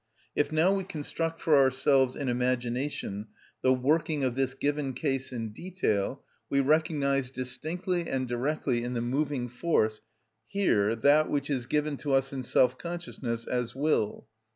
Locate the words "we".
0.73-0.83, 6.49-6.59